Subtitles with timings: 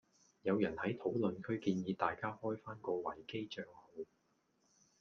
[0.41, 3.83] 有人喺討論區建議大家開返個維基帳號